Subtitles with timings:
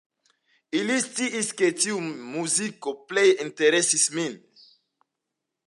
[0.77, 1.99] Ili sciis, ke tiu
[2.31, 4.43] muziko plej interesis min.